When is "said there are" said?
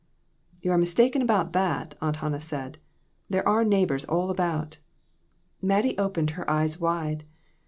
2.39-3.63